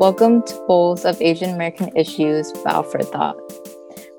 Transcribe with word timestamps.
Welcome 0.00 0.42
to 0.44 0.54
Bowls 0.66 1.04
of 1.04 1.20
Asian 1.20 1.50
American 1.50 1.94
Issues 1.94 2.50
Bow 2.64 2.80
for 2.80 3.02
Thought. 3.02 3.36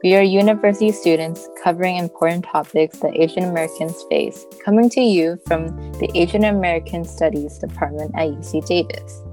We 0.03 0.15
are 0.15 0.21
university 0.21 0.91
students 0.91 1.49
covering 1.63 1.97
important 1.97 2.45
topics 2.45 2.99
that 2.99 3.17
Asian 3.17 3.45
Americans 3.45 4.05
face, 4.07 4.45
coming 4.63 4.91
to 4.91 5.01
you 5.01 5.39
from 5.47 5.69
the 5.93 6.07
Asian 6.13 6.43
American 6.43 7.03
Studies 7.03 7.57
Department 7.57 8.11
at 8.13 8.27
UC 8.27 8.67
Davis. 8.67 9.23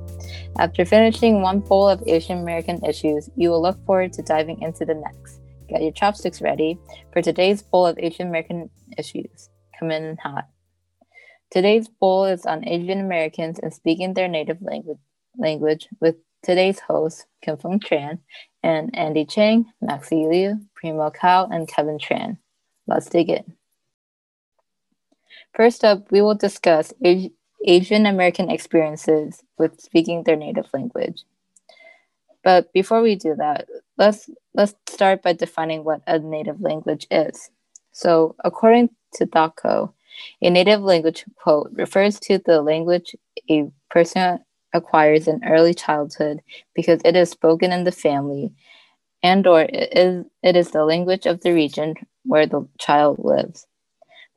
After 0.58 0.86
finishing 0.86 1.42
one 1.42 1.60
bowl 1.60 1.86
of 1.86 2.02
Asian 2.06 2.38
American 2.38 2.82
issues, 2.82 3.28
you 3.36 3.50
will 3.50 3.60
look 3.60 3.84
forward 3.84 4.14
to 4.14 4.22
diving 4.22 4.62
into 4.62 4.86
the 4.86 4.94
next. 4.94 5.42
Get 5.68 5.82
your 5.82 5.92
chopsticks 5.92 6.40
ready 6.40 6.78
for 7.12 7.20
today's 7.20 7.60
bowl 7.60 7.86
of 7.86 7.98
Asian 7.98 8.28
American 8.28 8.70
issues. 8.96 9.50
Come 9.78 9.90
in 9.90 10.16
hot. 10.16 10.48
Today's 11.50 11.88
bowl 11.88 12.24
is 12.24 12.46
on 12.46 12.66
Asian 12.66 13.00
Americans 13.00 13.58
and 13.58 13.70
speaking 13.70 14.14
their 14.14 14.28
native 14.28 14.62
language, 14.62 14.96
language 15.36 15.86
with 16.00 16.16
today's 16.42 16.80
hosts, 16.80 17.26
Kim 17.42 17.56
Fung 17.56 17.80
Tran, 17.80 18.18
and 18.62 18.96
Andy 18.96 19.24
Chang, 19.24 19.66
Maxi 19.82 20.28
Liu, 20.28 20.60
Primo 20.74 21.10
Kao, 21.10 21.46
and 21.50 21.68
Kevin 21.68 21.98
Tran. 21.98 22.38
Let's 22.86 23.08
dig 23.08 23.30
in. 23.30 23.54
First 25.54 25.84
up, 25.84 26.10
we 26.10 26.22
will 26.22 26.34
discuss 26.34 26.92
Asian 27.64 28.06
American 28.06 28.50
experiences 28.50 29.42
with 29.58 29.80
speaking 29.80 30.22
their 30.22 30.36
native 30.36 30.68
language. 30.72 31.24
But 32.44 32.72
before 32.72 33.02
we 33.02 33.16
do 33.16 33.34
that, 33.36 33.68
let's 33.96 34.30
let's 34.54 34.74
start 34.88 35.22
by 35.22 35.32
defining 35.32 35.84
what 35.84 36.02
a 36.06 36.18
native 36.18 36.60
language 36.60 37.06
is. 37.10 37.50
So, 37.92 38.36
according 38.44 38.90
to 39.14 39.26
DocCo, 39.26 39.92
a 40.40 40.50
native 40.50 40.80
language 40.82 41.24
quote 41.36 41.70
refers 41.72 42.20
to 42.20 42.38
the 42.38 42.62
language 42.62 43.16
a 43.50 43.68
person 43.90 44.38
acquires 44.72 45.28
in 45.28 45.40
early 45.44 45.74
childhood 45.74 46.40
because 46.74 47.00
it 47.04 47.16
is 47.16 47.30
spoken 47.30 47.72
in 47.72 47.84
the 47.84 47.92
family 47.92 48.52
and 49.22 49.46
or 49.46 49.62
it 49.62 49.92
is, 49.92 50.24
it 50.42 50.56
is 50.56 50.70
the 50.70 50.84
language 50.84 51.26
of 51.26 51.40
the 51.40 51.52
region 51.52 51.94
where 52.24 52.46
the 52.46 52.66
child 52.78 53.18
lives. 53.18 53.66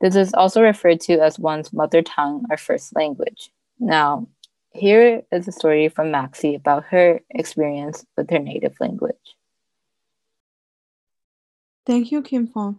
This 0.00 0.16
is 0.16 0.34
also 0.34 0.62
referred 0.62 1.00
to 1.02 1.20
as 1.20 1.38
one's 1.38 1.72
mother 1.72 2.02
tongue 2.02 2.44
or 2.50 2.56
first 2.56 2.94
language. 2.96 3.50
Now, 3.78 4.26
here 4.72 5.22
is 5.30 5.46
a 5.46 5.52
story 5.52 5.88
from 5.88 6.10
Maxie 6.10 6.54
about 6.54 6.84
her 6.84 7.20
experience 7.30 8.04
with 8.16 8.30
her 8.30 8.38
native 8.38 8.74
language. 8.80 9.36
Thank 11.86 12.10
you, 12.10 12.22
Kim 12.22 12.46
Fong. 12.46 12.78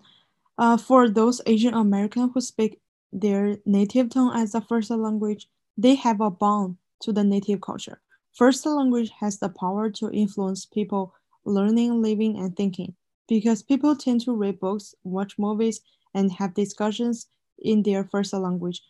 Uh, 0.58 0.78
for 0.78 1.10
those 1.10 1.42
Asian 1.46 1.74
Americans 1.74 2.32
who 2.34 2.42
speak 2.42 2.80
their 3.12 3.58
native 3.66 4.10
tongue 4.10 4.36
as 4.36 4.56
a 4.56 4.62
first 4.62 4.90
language, 4.90 5.48
they 5.78 5.96
have 5.96 6.20
a 6.22 6.30
bond 6.30 6.78
to 7.04 7.14
the 7.14 7.24
native 7.24 7.62
culture. 7.62 8.02
First 8.34 8.66
language 8.66 9.12
has 9.20 9.40
the 9.40 9.50
power 9.50 9.90
to 9.92 10.12
influence 10.12 10.66
people 10.66 11.14
learning, 11.46 12.02
living, 12.02 12.38
and 12.40 12.56
thinking 12.56 12.96
because 13.28 13.64
people 13.64 13.96
tend 13.96 14.22
to 14.22 14.36
read 14.36 14.60
books, 14.60 14.96
watch 15.04 15.38
movies, 15.38 15.82
and 16.14 16.32
have 16.32 16.54
discussions 16.54 17.28
in 17.60 17.84
their 17.84 18.04
first 18.06 18.34
language. 18.34 18.82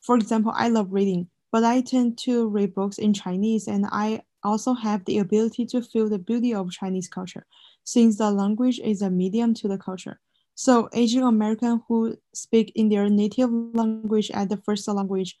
For 0.00 0.16
example, 0.16 0.52
I 0.54 0.68
love 0.68 0.92
reading, 0.92 1.28
but 1.52 1.64
I 1.64 1.80
tend 1.80 2.18
to 2.18 2.48
read 2.48 2.74
books 2.74 2.98
in 2.98 3.12
Chinese, 3.12 3.68
and 3.68 3.86
I 3.90 4.22
also 4.42 4.74
have 4.74 5.04
the 5.04 5.18
ability 5.18 5.66
to 5.66 5.82
feel 5.82 6.08
the 6.08 6.18
beauty 6.18 6.54
of 6.54 6.70
Chinese 6.70 7.08
culture, 7.08 7.46
since 7.84 8.18
the 8.18 8.30
language 8.30 8.80
is 8.80 9.02
a 9.02 9.10
medium 9.10 9.54
to 9.54 9.68
the 9.68 9.78
culture. 9.78 10.20
So 10.54 10.88
Asian 10.92 11.22
American 11.22 11.82
who 11.86 12.16
speak 12.34 12.72
in 12.74 12.88
their 12.88 13.08
native 13.08 13.50
language 13.52 14.30
as 14.32 14.48
the 14.48 14.56
first 14.56 14.88
language 14.88 15.38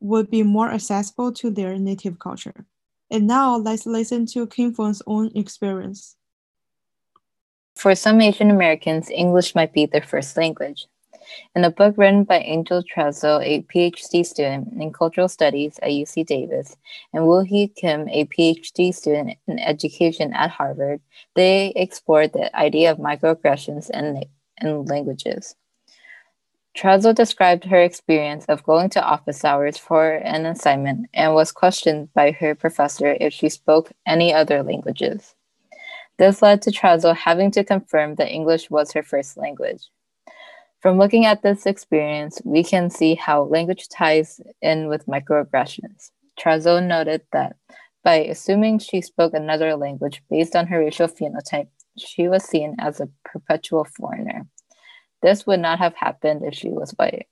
would 0.00 0.30
be 0.30 0.42
more 0.42 0.70
accessible 0.70 1.32
to 1.32 1.50
their 1.50 1.78
native 1.78 2.18
culture. 2.18 2.66
And 3.10 3.26
now 3.26 3.56
let's 3.56 3.86
listen 3.86 4.26
to 4.26 4.46
Kim 4.46 4.74
Feng's 4.74 5.02
own 5.06 5.30
experience. 5.34 6.16
For 7.76 7.94
some 7.94 8.20
Asian 8.20 8.50
Americans, 8.50 9.10
English 9.10 9.54
might 9.54 9.72
be 9.72 9.86
their 9.86 10.02
first 10.02 10.36
language. 10.36 10.86
In 11.54 11.64
a 11.64 11.70
book 11.70 11.94
written 11.98 12.24
by 12.24 12.38
Angel 12.38 12.82
Trazo, 12.82 13.42
a 13.44 13.62
PhD 13.62 14.24
student 14.24 14.72
in 14.80 14.92
cultural 14.92 15.28
studies 15.28 15.78
at 15.82 15.90
UC 15.90 16.24
Davis, 16.24 16.76
and 17.12 17.26
Woo 17.26 17.40
Hee 17.40 17.68
Kim, 17.68 18.08
a 18.08 18.26
PhD 18.26 18.94
student 18.94 19.36
in 19.46 19.58
education 19.58 20.32
at 20.32 20.50
Harvard, 20.50 21.00
they 21.34 21.72
explored 21.74 22.32
the 22.32 22.54
idea 22.56 22.90
of 22.90 22.98
microaggressions 22.98 23.90
and 23.92 24.24
and 24.58 24.88
languages. 24.88 25.54
Trazo 26.76 27.14
described 27.14 27.64
her 27.64 27.80
experience 27.80 28.44
of 28.46 28.62
going 28.62 28.90
to 28.90 29.02
office 29.02 29.46
hours 29.46 29.78
for 29.78 30.16
an 30.16 30.44
assignment 30.44 31.08
and 31.14 31.34
was 31.34 31.50
questioned 31.50 32.12
by 32.12 32.32
her 32.32 32.54
professor 32.54 33.16
if 33.18 33.32
she 33.32 33.48
spoke 33.48 33.92
any 34.04 34.34
other 34.34 34.62
languages. 34.62 35.34
This 36.18 36.42
led 36.42 36.60
to 36.62 36.70
Trazo 36.70 37.16
having 37.16 37.50
to 37.52 37.64
confirm 37.64 38.16
that 38.16 38.30
English 38.30 38.68
was 38.68 38.92
her 38.92 39.02
first 39.02 39.38
language. 39.38 39.88
From 40.80 40.98
looking 40.98 41.24
at 41.24 41.42
this 41.42 41.64
experience, 41.64 42.42
we 42.44 42.62
can 42.62 42.90
see 42.90 43.14
how 43.14 43.44
language 43.44 43.88
ties 43.88 44.38
in 44.60 44.88
with 44.88 45.06
microaggressions. 45.06 46.10
Trazo 46.38 46.86
noted 46.86 47.22
that 47.32 47.56
by 48.04 48.16
assuming 48.16 48.80
she 48.80 49.00
spoke 49.00 49.32
another 49.32 49.76
language 49.76 50.22
based 50.28 50.54
on 50.54 50.66
her 50.66 50.80
racial 50.80 51.08
phenotype, 51.08 51.68
she 51.96 52.28
was 52.28 52.44
seen 52.44 52.76
as 52.78 53.00
a 53.00 53.08
perpetual 53.24 53.86
foreigner. 53.96 54.46
This 55.22 55.46
would 55.46 55.60
not 55.60 55.78
have 55.78 55.94
happened 55.94 56.42
if 56.44 56.54
she 56.54 56.68
was 56.68 56.92
white. 56.92 57.26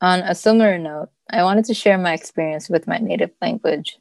On 0.00 0.20
a 0.20 0.34
similar 0.34 0.78
note, 0.78 1.08
I 1.30 1.42
wanted 1.44 1.64
to 1.66 1.74
share 1.74 1.96
my 1.96 2.12
experience 2.12 2.68
with 2.68 2.86
my 2.86 2.98
native 2.98 3.30
language. 3.40 3.98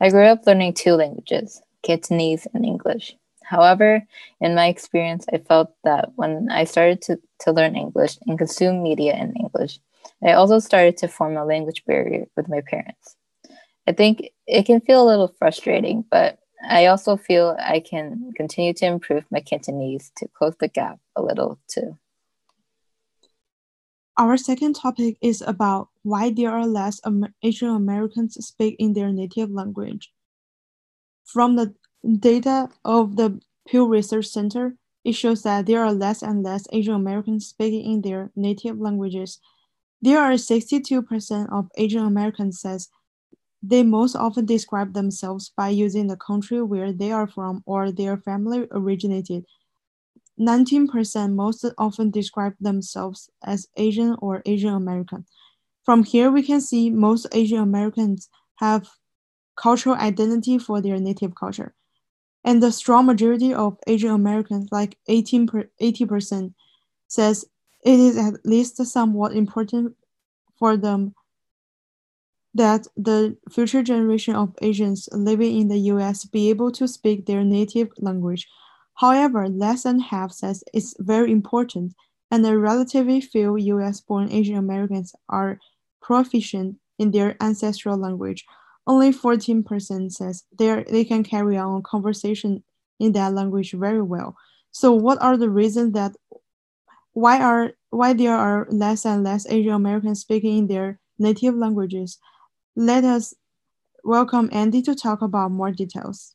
I 0.00 0.10
grew 0.10 0.24
up 0.24 0.46
learning 0.46 0.74
two 0.74 0.94
languages, 0.94 1.62
Cantonese 1.82 2.46
and 2.52 2.64
English. 2.64 3.14
However, 3.44 4.02
in 4.40 4.54
my 4.54 4.66
experience, 4.66 5.26
I 5.32 5.38
felt 5.38 5.74
that 5.84 6.10
when 6.16 6.48
I 6.50 6.64
started 6.64 7.02
to, 7.02 7.20
to 7.40 7.52
learn 7.52 7.76
English 7.76 8.18
and 8.26 8.38
consume 8.38 8.82
media 8.82 9.14
in 9.14 9.34
English, 9.36 9.78
I 10.24 10.32
also 10.32 10.58
started 10.58 10.96
to 10.98 11.08
form 11.08 11.36
a 11.36 11.44
language 11.44 11.84
barrier 11.84 12.26
with 12.36 12.48
my 12.48 12.62
parents. 12.68 13.16
I 13.86 13.92
think 13.92 14.30
it 14.46 14.64
can 14.64 14.80
feel 14.80 15.04
a 15.04 15.08
little 15.08 15.28
frustrating, 15.38 16.04
but 16.10 16.38
I 16.68 16.86
also 16.86 17.16
feel 17.16 17.56
I 17.58 17.80
can 17.80 18.32
continue 18.36 18.72
to 18.74 18.86
improve 18.86 19.24
my 19.30 19.40
Cantonese 19.40 20.12
to 20.16 20.28
close 20.28 20.54
the 20.58 20.68
gap 20.68 21.00
a 21.16 21.22
little 21.22 21.58
too. 21.68 21.98
Our 24.16 24.36
second 24.36 24.74
topic 24.74 25.16
is 25.20 25.42
about 25.42 25.88
why 26.02 26.30
there 26.30 26.50
are 26.50 26.66
less 26.66 27.00
Asian 27.42 27.70
Americans 27.70 28.34
speak 28.46 28.76
in 28.78 28.92
their 28.92 29.10
native 29.10 29.50
language. 29.50 30.12
From 31.24 31.56
the 31.56 31.74
data 32.18 32.68
of 32.84 33.16
the 33.16 33.40
Pew 33.66 33.86
Research 33.86 34.26
Center, 34.26 34.76
it 35.04 35.12
shows 35.12 35.42
that 35.42 35.66
there 35.66 35.82
are 35.82 35.92
less 35.92 36.22
and 36.22 36.42
less 36.42 36.66
Asian 36.72 36.94
Americans 36.94 37.46
speaking 37.46 37.90
in 37.90 38.02
their 38.02 38.30
native 38.36 38.78
languages. 38.78 39.40
There 40.00 40.20
are 40.20 40.32
62% 40.32 41.52
of 41.52 41.70
Asian 41.76 42.04
Americans 42.04 42.60
says 42.60 42.88
they 43.62 43.82
most 43.82 44.16
often 44.16 44.44
describe 44.44 44.92
themselves 44.92 45.52
by 45.56 45.68
using 45.68 46.08
the 46.08 46.16
country 46.16 46.62
where 46.62 46.92
they 46.92 47.12
are 47.12 47.28
from 47.28 47.62
or 47.64 47.92
their 47.92 48.16
family 48.16 48.66
originated. 48.72 49.44
19% 50.40 51.34
most 51.34 51.64
often 51.78 52.10
describe 52.10 52.54
themselves 52.58 53.30
as 53.44 53.68
Asian 53.76 54.16
or 54.20 54.42
Asian 54.46 54.74
American. 54.74 55.24
From 55.84 56.02
here, 56.02 56.30
we 56.30 56.42
can 56.42 56.60
see 56.60 56.90
most 56.90 57.26
Asian 57.32 57.58
Americans 57.58 58.28
have 58.56 58.88
cultural 59.56 59.96
identity 59.96 60.58
for 60.58 60.80
their 60.80 60.98
native 60.98 61.34
culture. 61.34 61.74
And 62.44 62.60
the 62.60 62.72
strong 62.72 63.06
majority 63.06 63.54
of 63.54 63.78
Asian 63.86 64.10
Americans, 64.10 64.68
like 64.72 64.98
18 65.06 65.46
per, 65.46 65.70
80%, 65.80 66.54
says 67.06 67.44
it 67.84 68.00
is 68.00 68.16
at 68.16 68.44
least 68.44 68.84
somewhat 68.84 69.32
important 69.32 69.94
for 70.58 70.76
them 70.76 71.14
that 72.54 72.86
the 72.96 73.36
future 73.50 73.82
generation 73.82 74.34
of 74.34 74.54
Asians 74.60 75.08
living 75.12 75.58
in 75.58 75.68
the 75.68 75.78
US 75.92 76.24
be 76.24 76.50
able 76.50 76.70
to 76.72 76.86
speak 76.86 77.26
their 77.26 77.44
native 77.44 77.90
language. 77.98 78.48
However, 78.94 79.48
less 79.48 79.84
than 79.84 80.00
half 80.00 80.32
says 80.32 80.62
it's 80.74 80.94
very 80.98 81.32
important, 81.32 81.94
and 82.30 82.44
a 82.46 82.58
relatively 82.58 83.20
few 83.20 83.56
US 83.56 84.00
born 84.00 84.30
Asian 84.30 84.56
Americans 84.56 85.14
are 85.28 85.58
proficient 86.00 86.76
in 86.98 87.10
their 87.10 87.36
ancestral 87.40 87.96
language. 87.96 88.44
Only 88.86 89.12
14% 89.12 90.10
says 90.12 90.44
they 90.58 90.84
they 90.90 91.04
can 91.04 91.22
carry 91.22 91.56
on 91.56 91.78
a 91.78 91.82
conversation 91.82 92.64
in 92.98 93.12
that 93.12 93.32
language 93.32 93.72
very 93.72 94.02
well. 94.02 94.36
So 94.72 94.92
what 94.92 95.20
are 95.22 95.36
the 95.36 95.50
reasons 95.50 95.92
that 95.92 96.16
why 97.12 97.40
are 97.40 97.72
why 97.90 98.12
there 98.12 98.36
are 98.36 98.66
less 98.70 99.04
and 99.04 99.22
less 99.24 99.46
Asian 99.46 99.72
Americans 99.72 100.20
speaking 100.20 100.58
in 100.58 100.66
their 100.66 100.98
native 101.18 101.54
languages? 101.54 102.18
Let 102.76 103.04
us 103.04 103.34
welcome 104.04 104.48
Andy 104.52 104.82
to 104.82 104.94
talk 104.94 105.22
about 105.22 105.50
more 105.50 105.70
details. 105.70 106.34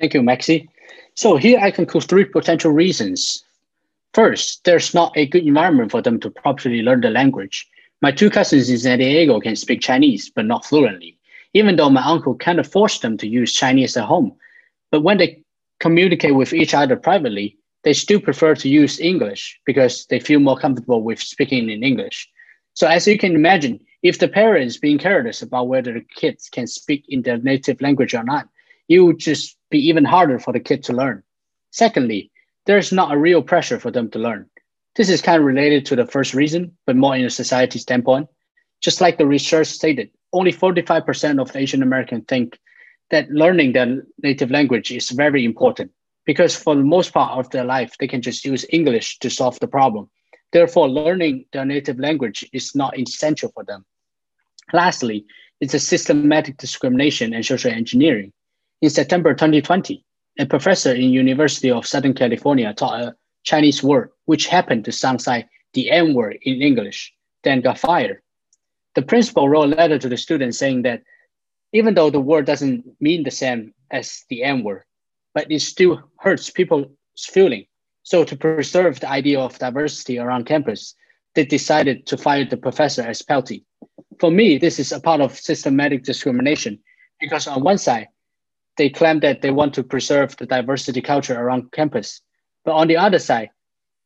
Thank 0.00 0.14
you, 0.14 0.22
Maxi. 0.22 0.68
So 1.14 1.36
here 1.36 1.58
I 1.60 1.70
conclude 1.70 2.04
three 2.04 2.24
potential 2.24 2.72
reasons. 2.72 3.44
First, 4.14 4.64
there's 4.64 4.94
not 4.94 5.12
a 5.16 5.26
good 5.26 5.46
environment 5.46 5.90
for 5.90 6.02
them 6.02 6.20
to 6.20 6.30
properly 6.30 6.82
learn 6.82 7.02
the 7.02 7.10
language. 7.10 7.66
My 8.02 8.12
two 8.12 8.30
cousins 8.30 8.70
in 8.70 8.78
San 8.78 8.98
Diego 8.98 9.40
can 9.40 9.56
speak 9.56 9.80
Chinese, 9.80 10.30
but 10.30 10.44
not 10.44 10.64
fluently. 10.64 11.18
even 11.56 11.76
though 11.76 11.88
my 11.88 12.02
uncle 12.02 12.34
kind 12.34 12.60
of 12.60 12.70
forced 12.70 13.00
them 13.00 13.16
to 13.16 13.26
use 13.26 13.54
Chinese 13.54 13.96
at 13.96 14.04
home. 14.04 14.30
But 14.90 15.00
when 15.00 15.16
they 15.16 15.42
communicate 15.80 16.34
with 16.34 16.52
each 16.52 16.74
other 16.74 16.96
privately, 16.96 17.56
they 17.82 17.94
still 17.94 18.20
prefer 18.20 18.54
to 18.56 18.68
use 18.68 19.00
English 19.00 19.58
because 19.64 20.04
they 20.06 20.20
feel 20.20 20.38
more 20.38 20.58
comfortable 20.58 21.02
with 21.02 21.18
speaking 21.18 21.70
in 21.70 21.82
English. 21.82 22.28
So 22.74 22.86
as 22.86 23.06
you 23.06 23.16
can 23.16 23.34
imagine, 23.34 23.80
if 24.08 24.18
the 24.18 24.28
parents 24.28 24.76
being 24.76 24.98
careless 24.98 25.42
about 25.42 25.68
whether 25.68 25.92
the 25.92 26.04
kids 26.14 26.48
can 26.48 26.66
speak 26.66 27.04
in 27.08 27.22
their 27.22 27.38
native 27.38 27.80
language 27.80 28.14
or 28.14 28.22
not, 28.22 28.48
it 28.88 29.00
would 29.00 29.18
just 29.18 29.56
be 29.70 29.78
even 29.88 30.04
harder 30.04 30.38
for 30.38 30.52
the 30.52 30.60
kid 30.60 30.82
to 30.84 30.92
learn. 30.92 31.22
Secondly, 31.70 32.30
there's 32.66 32.92
not 32.92 33.12
a 33.12 33.18
real 33.18 33.42
pressure 33.42 33.80
for 33.80 33.90
them 33.90 34.10
to 34.10 34.18
learn. 34.18 34.48
This 34.94 35.08
is 35.08 35.22
kind 35.22 35.40
of 35.40 35.44
related 35.44 35.84
to 35.86 35.96
the 35.96 36.06
first 36.06 36.34
reason, 36.34 36.76
but 36.86 36.96
more 36.96 37.16
in 37.16 37.24
a 37.24 37.30
society 37.30 37.78
standpoint. 37.78 38.28
Just 38.80 39.00
like 39.00 39.18
the 39.18 39.26
research 39.26 39.66
stated, 39.66 40.10
only 40.32 40.52
45% 40.52 41.40
of 41.40 41.56
Asian 41.56 41.82
Americans 41.82 42.24
think 42.28 42.58
that 43.10 43.30
learning 43.30 43.72
their 43.72 44.02
native 44.22 44.50
language 44.50 44.90
is 44.92 45.10
very 45.10 45.44
important 45.44 45.90
because 46.24 46.56
for 46.56 46.74
the 46.74 46.82
most 46.82 47.12
part 47.12 47.38
of 47.38 47.50
their 47.50 47.64
life, 47.64 47.96
they 47.98 48.08
can 48.08 48.22
just 48.22 48.44
use 48.44 48.64
English 48.70 49.18
to 49.18 49.30
solve 49.30 49.58
the 49.60 49.68
problem. 49.68 50.08
Therefore, 50.52 50.88
learning 50.88 51.46
their 51.52 51.64
native 51.64 51.98
language 51.98 52.48
is 52.52 52.74
not 52.74 52.98
essential 52.98 53.50
for 53.52 53.64
them. 53.64 53.84
Lastly, 54.72 55.26
it's 55.60 55.74
a 55.74 55.78
systematic 55.78 56.56
discrimination 56.56 57.32
and 57.32 57.44
social 57.44 57.70
engineering. 57.70 58.32
In 58.82 58.90
September 58.90 59.32
2020, 59.32 60.04
a 60.38 60.46
professor 60.46 60.92
in 60.92 61.10
University 61.10 61.70
of 61.70 61.86
Southern 61.86 62.14
California 62.14 62.74
taught 62.74 63.00
a 63.00 63.16
Chinese 63.44 63.82
word 63.82 64.10
which 64.26 64.48
happened 64.48 64.84
to 64.84 64.92
sound 64.92 65.26
like 65.26 65.48
the 65.72 65.90
N 65.90 66.14
word 66.14 66.38
in 66.42 66.60
English, 66.60 67.14
then 67.42 67.60
got 67.60 67.78
fired. 67.78 68.20
The 68.94 69.02
principal 69.02 69.48
wrote 69.48 69.72
a 69.72 69.76
letter 69.76 69.98
to 69.98 70.08
the 70.08 70.16
student 70.16 70.54
saying 70.54 70.82
that 70.82 71.02
even 71.72 71.94
though 71.94 72.10
the 72.10 72.20
word 72.20 72.44
doesn't 72.44 72.84
mean 73.00 73.22
the 73.22 73.30
same 73.30 73.72
as 73.90 74.24
the 74.28 74.42
N 74.42 74.64
word, 74.64 74.84
but 75.34 75.50
it 75.50 75.60
still 75.60 76.02
hurts 76.18 76.50
people's 76.50 76.88
feeling. 77.18 77.66
So 78.02 78.24
to 78.24 78.36
preserve 78.36 79.00
the 79.00 79.08
idea 79.08 79.40
of 79.40 79.58
diversity 79.58 80.18
around 80.18 80.46
campus, 80.46 80.94
they 81.34 81.44
decided 81.44 82.06
to 82.06 82.16
fire 82.16 82.44
the 82.44 82.56
professor 82.56 83.02
as 83.02 83.22
penalty. 83.22 83.64
For 84.18 84.30
me, 84.30 84.58
this 84.58 84.78
is 84.78 84.92
a 84.92 85.00
part 85.00 85.20
of 85.20 85.38
systematic 85.38 86.04
discrimination 86.04 86.78
because 87.20 87.46
on 87.46 87.62
one 87.62 87.78
side, 87.78 88.08
they 88.76 88.90
claim 88.90 89.20
that 89.20 89.42
they 89.42 89.50
want 89.50 89.74
to 89.74 89.82
preserve 89.82 90.36
the 90.36 90.46
diversity 90.46 91.00
culture 91.00 91.38
around 91.38 91.72
campus. 91.72 92.20
But 92.64 92.74
on 92.74 92.88
the 92.88 92.96
other 92.96 93.18
side, 93.18 93.50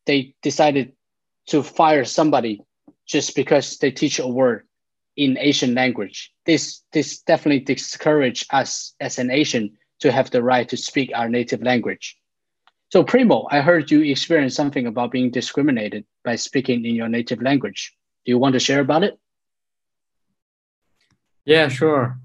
they 0.07 0.35
decided 0.43 0.93
to 1.47 1.63
fire 1.63 2.05
somebody 2.05 2.61
just 3.07 3.35
because 3.35 3.79
they 3.79 3.91
teach 3.91 4.19
a 4.19 4.27
word 4.27 4.67
in 5.17 5.37
Asian 5.39 5.75
language. 5.75 6.33
This, 6.47 6.83
this 6.93 7.21
definitely 7.23 7.61
discourage 7.61 8.47
us 8.51 8.95
as 9.01 9.19
an 9.19 9.31
Asian 9.31 9.77
to 10.01 10.13
have 10.13 10.31
the 10.31 10.43
right 10.43 10.69
to 10.69 10.77
speak 10.77 11.11
our 11.15 11.29
native 11.29 11.63
language. 11.63 12.17
So 12.91 13.05
Primo, 13.05 13.47
I 13.51 13.61
heard 13.61 13.91
you 13.91 14.03
experience 14.03 14.55
something 14.55 14.87
about 14.87 15.13
being 15.13 15.31
discriminated 15.31 16.05
by 16.25 16.37
speaking 16.37 16.85
in 16.85 16.95
your 16.95 17.09
native 17.09 17.43
language. 17.43 17.93
Do 18.25 18.33
you 18.33 18.39
want 18.39 18.55
to 18.55 18.61
share 18.61 18.81
about 18.81 19.05
it? 19.05 19.19
Yeah, 21.45 21.69
sure. 21.69 22.19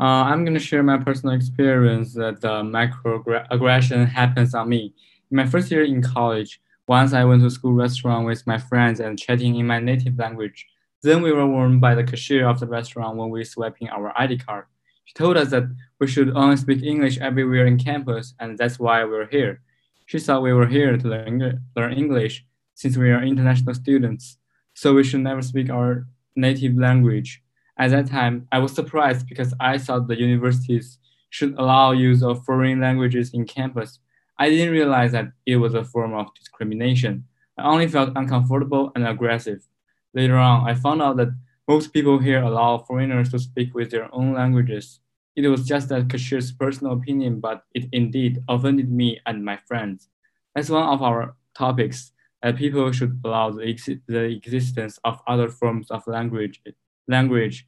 Uh, 0.00 0.24
I'm 0.28 0.44
going 0.44 0.54
to 0.54 0.60
share 0.60 0.82
my 0.82 0.98
personal 0.98 1.34
experience 1.34 2.14
that 2.14 2.40
the 2.40 2.62
microaggression 2.62 4.08
happens 4.08 4.54
on 4.54 4.68
me. 4.68 4.94
In 5.30 5.36
my 5.36 5.46
first 5.46 5.70
year 5.70 5.84
in 5.84 6.02
college, 6.02 6.60
once 6.88 7.12
I 7.12 7.24
went 7.24 7.42
to 7.42 7.50
school 7.50 7.72
restaurant 7.72 8.26
with 8.26 8.46
my 8.46 8.58
friends 8.58 9.00
and 9.00 9.18
chatting 9.18 9.56
in 9.56 9.66
my 9.66 9.78
native 9.80 10.18
language. 10.18 10.66
Then 11.02 11.22
we 11.22 11.32
were 11.32 11.46
warned 11.46 11.80
by 11.80 11.94
the 11.94 12.04
cashier 12.04 12.48
of 12.48 12.60
the 12.60 12.66
restaurant 12.66 13.16
when 13.16 13.30
we 13.30 13.44
swiping 13.44 13.88
our 13.90 14.12
ID 14.20 14.38
card. 14.38 14.64
She 15.04 15.14
told 15.14 15.36
us 15.36 15.50
that 15.50 15.64
we 16.00 16.06
should 16.06 16.30
only 16.36 16.56
speak 16.56 16.82
English 16.82 17.18
everywhere 17.18 17.66
in 17.66 17.78
campus, 17.78 18.34
and 18.40 18.58
that's 18.58 18.78
why 18.78 19.04
we're 19.04 19.28
here. 19.28 19.60
She 20.06 20.18
thought 20.18 20.42
we 20.42 20.52
were 20.52 20.66
here 20.66 20.96
to 20.96 21.08
learn, 21.08 21.62
learn 21.76 21.92
English 21.92 22.44
since 22.74 22.96
we 22.96 23.10
are 23.10 23.22
international 23.22 23.74
students, 23.74 24.38
so 24.74 24.94
we 24.94 25.04
should 25.04 25.20
never 25.20 25.42
speak 25.42 25.70
our 25.70 26.06
native 26.36 26.76
language. 26.76 27.43
At 27.78 27.90
that 27.90 28.06
time, 28.06 28.46
I 28.52 28.58
was 28.58 28.72
surprised 28.72 29.26
because 29.28 29.52
I 29.58 29.78
thought 29.78 30.06
the 30.06 30.18
universities 30.18 30.98
should 31.30 31.54
allow 31.58 31.90
use 31.90 32.22
of 32.22 32.44
foreign 32.44 32.80
languages 32.80 33.32
in 33.34 33.44
campus. 33.46 33.98
I 34.38 34.48
didn't 34.48 34.72
realize 34.72 35.12
that 35.12 35.32
it 35.46 35.56
was 35.56 35.74
a 35.74 35.84
form 35.84 36.14
of 36.14 36.32
discrimination. 36.34 37.24
I 37.58 37.66
only 37.66 37.88
felt 37.88 38.12
uncomfortable 38.16 38.92
and 38.94 39.06
aggressive. 39.06 39.66
Later 40.12 40.36
on, 40.36 40.68
I 40.68 40.74
found 40.74 41.02
out 41.02 41.16
that 41.16 41.34
most 41.66 41.92
people 41.92 42.18
here 42.18 42.42
allow 42.42 42.78
foreigners 42.78 43.30
to 43.30 43.38
speak 43.38 43.74
with 43.74 43.90
their 43.90 44.12
own 44.14 44.34
languages. 44.34 45.00
It 45.34 45.48
was 45.48 45.66
just 45.66 45.90
a 45.90 46.04
cashier's 46.04 46.52
personal 46.52 46.92
opinion, 46.92 47.40
but 47.40 47.64
it 47.74 47.88
indeed 47.90 48.42
offended 48.48 48.90
me 48.90 49.20
and 49.26 49.44
my 49.44 49.56
friends. 49.66 50.08
That's 50.54 50.70
one 50.70 50.84
of 50.84 51.02
our 51.02 51.34
topics 51.56 52.12
that 52.42 52.56
people 52.56 52.92
should 52.92 53.20
allow 53.24 53.50
the, 53.50 53.66
ex 53.66 53.88
the 54.06 54.24
existence 54.24 55.00
of 55.04 55.20
other 55.26 55.48
forms 55.48 55.90
of 55.90 56.06
language 56.06 56.60
language, 57.08 57.66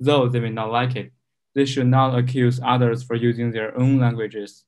though 0.00 0.28
they 0.28 0.40
may 0.40 0.50
not 0.50 0.70
like 0.70 0.96
it. 0.96 1.12
They 1.54 1.64
should 1.64 1.86
not 1.88 2.16
accuse 2.18 2.60
others 2.64 3.02
for 3.02 3.16
using 3.16 3.50
their 3.50 3.76
own 3.78 3.98
languages. 3.98 4.64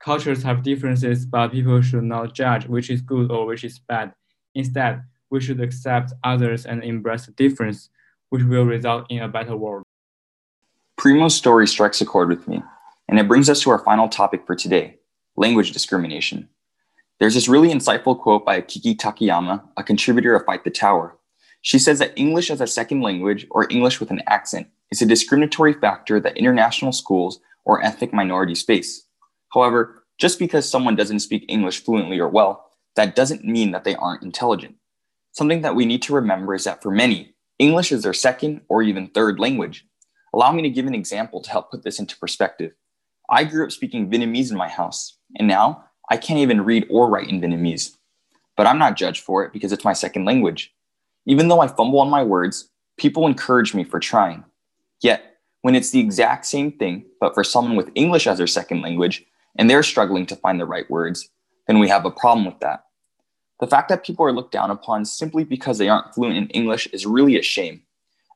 Cultures 0.00 0.42
have 0.42 0.62
differences, 0.62 1.24
but 1.24 1.52
people 1.52 1.80
should 1.80 2.04
not 2.04 2.34
judge 2.34 2.66
which 2.66 2.90
is 2.90 3.00
good 3.00 3.30
or 3.30 3.46
which 3.46 3.62
is 3.62 3.78
bad. 3.78 4.12
Instead, 4.54 5.02
we 5.30 5.40
should 5.40 5.60
accept 5.60 6.12
others 6.24 6.66
and 6.66 6.82
embrace 6.82 7.26
the 7.26 7.32
difference, 7.32 7.88
which 8.30 8.42
will 8.42 8.64
result 8.64 9.06
in 9.08 9.20
a 9.20 9.28
better 9.28 9.56
world. 9.56 9.84
Primo's 10.98 11.34
story 11.34 11.66
strikes 11.66 12.00
a 12.00 12.04
chord 12.04 12.28
with 12.28 12.46
me, 12.48 12.62
and 13.08 13.18
it 13.18 13.28
brings 13.28 13.48
us 13.48 13.60
to 13.62 13.70
our 13.70 13.78
final 13.78 14.08
topic 14.08 14.46
for 14.46 14.54
today 14.54 14.98
language 15.36 15.72
discrimination. 15.72 16.48
There's 17.18 17.34
this 17.34 17.48
really 17.48 17.70
insightful 17.70 18.18
quote 18.18 18.44
by 18.44 18.60
Kiki 18.60 18.94
Takayama, 18.94 19.62
a 19.76 19.82
contributor 19.82 20.34
of 20.34 20.44
Fight 20.44 20.64
the 20.64 20.70
Tower, 20.70 21.16
she 21.62 21.78
says 21.78 21.98
that 22.00 22.12
English 22.16 22.50
as 22.50 22.60
a 22.60 22.66
second 22.66 23.00
language 23.00 23.46
or 23.50 23.70
English 23.70 24.00
with 24.00 24.10
an 24.10 24.22
accent 24.26 24.68
is 24.90 25.00
a 25.00 25.06
discriminatory 25.06 25.72
factor 25.72 26.20
that 26.20 26.36
international 26.36 26.92
schools 26.92 27.40
or 27.64 27.82
ethnic 27.82 28.12
minorities 28.12 28.62
face. 28.62 29.06
However, 29.54 30.04
just 30.18 30.38
because 30.38 30.68
someone 30.68 30.96
doesn't 30.96 31.20
speak 31.20 31.44
English 31.48 31.84
fluently 31.84 32.18
or 32.18 32.28
well, 32.28 32.66
that 32.96 33.14
doesn't 33.14 33.44
mean 33.44 33.70
that 33.70 33.84
they 33.84 33.94
aren't 33.94 34.22
intelligent. 34.22 34.74
Something 35.32 35.62
that 35.62 35.74
we 35.74 35.86
need 35.86 36.02
to 36.02 36.14
remember 36.14 36.54
is 36.54 36.64
that 36.64 36.82
for 36.82 36.90
many, 36.90 37.34
English 37.58 37.92
is 37.92 38.02
their 38.02 38.12
second 38.12 38.62
or 38.68 38.82
even 38.82 39.08
third 39.08 39.38
language. 39.38 39.86
Allow 40.34 40.52
me 40.52 40.62
to 40.62 40.70
give 40.70 40.86
an 40.86 40.94
example 40.94 41.40
to 41.42 41.50
help 41.50 41.70
put 41.70 41.84
this 41.84 41.98
into 41.98 42.18
perspective. 42.18 42.72
I 43.30 43.44
grew 43.44 43.64
up 43.64 43.72
speaking 43.72 44.10
Vietnamese 44.10 44.50
in 44.50 44.56
my 44.56 44.68
house, 44.68 45.16
and 45.36 45.46
now 45.46 45.84
I 46.10 46.16
can't 46.16 46.40
even 46.40 46.64
read 46.64 46.86
or 46.90 47.08
write 47.08 47.28
in 47.28 47.40
Vietnamese. 47.40 47.96
But 48.56 48.66
I'm 48.66 48.78
not 48.78 48.96
judged 48.96 49.22
for 49.22 49.44
it 49.44 49.52
because 49.52 49.72
it's 49.72 49.84
my 49.84 49.92
second 49.92 50.24
language. 50.24 50.74
Even 51.26 51.48
though 51.48 51.60
I 51.60 51.68
fumble 51.68 52.00
on 52.00 52.10
my 52.10 52.22
words, 52.22 52.68
people 52.96 53.26
encourage 53.26 53.74
me 53.74 53.84
for 53.84 54.00
trying. 54.00 54.44
Yet, 55.00 55.36
when 55.62 55.74
it's 55.74 55.90
the 55.90 56.00
exact 56.00 56.46
same 56.46 56.72
thing, 56.72 57.04
but 57.20 57.34
for 57.34 57.44
someone 57.44 57.76
with 57.76 57.90
English 57.94 58.26
as 58.26 58.38
their 58.38 58.46
second 58.46 58.82
language, 58.82 59.24
and 59.56 59.68
they're 59.68 59.82
struggling 59.82 60.26
to 60.26 60.36
find 60.36 60.58
the 60.58 60.66
right 60.66 60.90
words, 60.90 61.28
then 61.66 61.78
we 61.78 61.88
have 61.88 62.04
a 62.04 62.10
problem 62.10 62.44
with 62.44 62.58
that. 62.60 62.84
The 63.60 63.66
fact 63.68 63.88
that 63.90 64.04
people 64.04 64.24
are 64.26 64.32
looked 64.32 64.52
down 64.52 64.70
upon 64.70 65.04
simply 65.04 65.44
because 65.44 65.78
they 65.78 65.88
aren't 65.88 66.12
fluent 66.14 66.36
in 66.36 66.48
English 66.48 66.88
is 66.88 67.06
really 67.06 67.38
a 67.38 67.42
shame. 67.42 67.82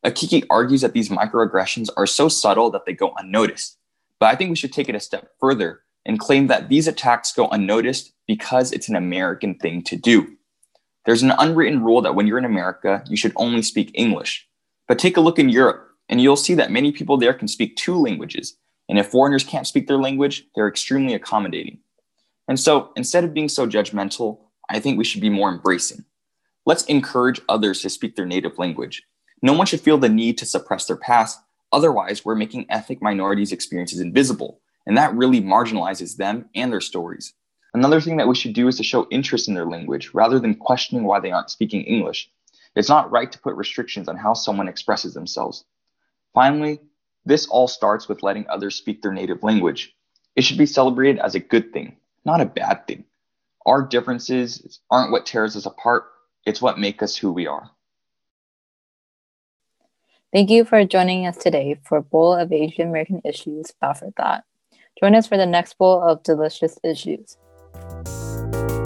Akiki 0.05 0.45
argues 0.50 0.83
that 0.83 0.93
these 0.93 1.09
microaggressions 1.09 1.88
are 1.97 2.07
so 2.07 2.28
subtle 2.28 2.71
that 2.71 2.87
they 2.87 2.93
go 2.93 3.12
unnoticed. 3.16 3.76
But 4.21 4.26
I 4.26 4.37
think 4.37 4.50
we 4.50 4.57
should 4.57 4.73
take 4.73 4.88
it 4.88 4.95
a 4.95 5.00
step 5.00 5.33
further 5.40 5.81
and 6.05 6.21
claim 6.21 6.47
that 6.47 6.69
these 6.69 6.87
attacks 6.87 7.33
go 7.33 7.49
unnoticed 7.49 8.12
because 8.28 8.71
it's 8.71 8.88
an 8.88 8.95
American 8.95 9.57
thing 9.57 9.83
to 9.83 9.97
do. 9.97 10.36
There's 11.07 11.23
an 11.23 11.33
unwritten 11.39 11.85
rule 11.85 12.03
that 12.03 12.17
when 12.17 12.27
you're 12.27 12.37
in 12.39 12.45
America, 12.45 13.03
you 13.09 13.17
should 13.17 13.33
only 13.37 13.63
speak 13.63 13.93
English. 13.95 14.49
But 14.89 14.99
take 14.99 15.17
a 15.17 15.21
look 15.21 15.39
in 15.39 15.49
Europe, 15.49 15.89
and 16.09 16.21
you'll 16.21 16.37
see 16.37 16.55
that 16.55 16.73
many 16.73 16.91
people 16.91 17.17
there 17.17 17.33
can 17.33 17.49
speak 17.49 17.77
two 17.77 17.97
languages. 17.97 18.59
And 18.89 18.99
if 18.99 19.07
foreigners 19.07 19.45
can't 19.45 19.67
speak 19.67 19.87
their 19.87 19.99
language, 19.99 20.47
they're 20.55 20.69
extremely 20.69 21.15
accommodating. 21.15 21.79
And 22.49 22.59
so 22.59 22.93
instead 22.97 23.25
of 23.25 23.33
being 23.33 23.49
so 23.49 23.67
judgmental, 23.67 24.39
I 24.69 24.81
think 24.81 24.99
we 24.99 25.05
should 25.05 25.21
be 25.21 25.31
more 25.31 25.49
embracing. 25.49 26.05
Let's 26.65 26.85
encourage 26.87 27.41
others 27.49 27.83
to 27.83 27.91
speak 27.91 28.17
their 28.17 28.27
native 28.27 28.59
language. 28.59 29.05
No 29.43 29.53
one 29.53 29.67
should 29.67 29.81
feel 29.81 29.99
the 29.99 30.09
need 30.09 30.39
to 30.39 30.47
suppress 30.47 30.87
their 30.87 30.97
past. 30.97 31.41
Otherwise, 31.73 32.25
we're 32.25 32.35
making 32.35 32.67
ethnic 32.69 33.01
minorities' 33.01 33.53
experiences 33.53 34.01
invisible, 34.01 34.61
and 34.87 34.97
that 34.97 35.15
really 35.15 35.41
marginalizes 35.41 36.17
them 36.17 36.49
and 36.55 36.73
their 36.73 36.81
stories. 36.81 37.35
Another 37.76 38.00
thing 38.00 38.16
that 38.16 38.26
we 38.26 38.35
should 38.35 38.54
do 38.54 38.68
is 38.68 38.78
to 38.78 38.83
show 38.83 39.06
interest 39.11 39.49
in 39.49 39.54
their 39.54 39.66
language 39.66 40.14
rather 40.14 40.40
than 40.40 40.54
questioning 40.54 41.04
why 41.04 41.21
they 41.21 41.30
aren't 41.30 41.50
speaking 41.50 41.83
English. 41.83 42.30
It's 42.75 42.88
not 42.88 43.11
right 43.11 43.30
to 43.30 43.38
put 43.38 43.54
restrictions 43.54 44.09
on 44.09 44.16
how 44.16 44.33
someone 44.33 44.66
expresses 44.66 45.12
themselves. 45.12 45.62
Finally, 46.33 46.80
this 47.26 47.47
all 47.49 47.68
starts 47.68 48.09
with 48.09 48.23
letting 48.23 48.47
others 48.49 48.76
speak 48.76 49.02
their 49.02 49.12
native 49.12 49.42
language. 49.42 49.95
It 50.37 50.42
should 50.42 50.56
be 50.56 50.64
celebrated 50.64 51.21
as 51.21 51.35
a 51.35 51.38
good 51.38 51.75
thing, 51.75 51.99
not 52.25 52.40
a 52.40 52.47
bad 52.47 52.87
thing. 52.87 53.04
Our 53.66 53.83
differences 53.83 54.80
aren't 54.90 55.12
what 55.12 55.26
tears 55.26 55.54
us 55.54 55.66
apart, 55.66 56.04
it's 56.47 56.62
what 56.62 56.78
make 56.78 57.02
us 57.02 57.14
who 57.14 57.30
we 57.30 57.47
are. 57.47 57.71
Thank 60.33 60.49
you 60.49 60.64
for 60.64 60.83
joining 60.87 61.26
us 61.26 61.37
today 61.37 61.78
for 61.85 62.00
Bowl 62.00 62.33
of 62.33 62.50
Asian 62.54 62.88
American 62.88 63.21
Issues, 63.23 63.71
Bow 63.78 63.92
Thought. 63.92 64.45
Join 64.99 65.14
us 65.14 65.26
for 65.26 65.37
the 65.37 65.45
next 65.45 65.76
bowl 65.76 66.02
of 66.02 66.23
delicious 66.23 66.78
issues. 66.83 67.37
Thank 68.53 68.71
you. 68.71 68.86